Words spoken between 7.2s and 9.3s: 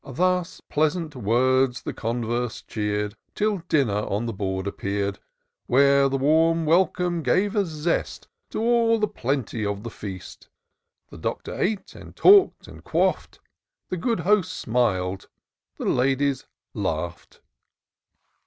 gave a zest To all the